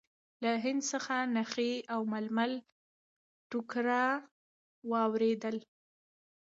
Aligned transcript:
له 0.43 0.51
هند 0.63 0.81
څخه 0.91 1.15
نخي 1.35 1.73
او 1.93 2.01
ململ 2.11 2.51
ټوکر 3.49 3.87
واردېدل. 4.89 5.57